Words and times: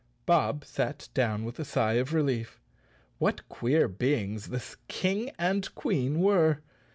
"Bob 0.25 0.65
sat 0.65 1.09
down 1.13 1.43
with 1.45 1.59
a 1.59 1.63
sigh 1.63 1.93
of 1.93 2.11
relief. 2.11 2.59
What 3.19 3.47
queer 3.49 3.87
be¬ 3.87 4.17
ings 4.17 4.47
this 4.47 4.75
King 4.87 5.29
and 5.37 5.69
Queen 5.75 6.17
were! 6.21 6.61